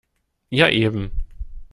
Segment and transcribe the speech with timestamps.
[0.49, 1.11] Ja, eben.